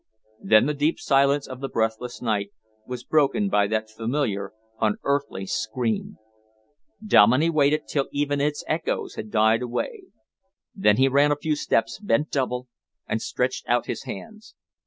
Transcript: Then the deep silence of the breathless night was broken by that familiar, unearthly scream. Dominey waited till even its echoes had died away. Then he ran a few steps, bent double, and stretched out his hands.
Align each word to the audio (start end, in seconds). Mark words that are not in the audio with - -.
Then 0.43 0.65
the 0.65 0.73
deep 0.73 0.99
silence 0.99 1.45
of 1.45 1.59
the 1.59 1.69
breathless 1.69 2.23
night 2.23 2.49
was 2.87 3.03
broken 3.03 3.49
by 3.49 3.67
that 3.67 3.87
familiar, 3.91 4.51
unearthly 4.81 5.45
scream. 5.45 6.17
Dominey 7.05 7.51
waited 7.51 7.83
till 7.87 8.07
even 8.11 8.41
its 8.41 8.63
echoes 8.67 9.13
had 9.13 9.29
died 9.29 9.61
away. 9.61 10.05
Then 10.73 10.97
he 10.97 11.07
ran 11.07 11.31
a 11.31 11.35
few 11.35 11.55
steps, 11.55 11.99
bent 11.99 12.31
double, 12.31 12.67
and 13.07 13.21
stretched 13.21 13.67
out 13.69 13.85
his 13.85 14.05
hands. 14.05 14.55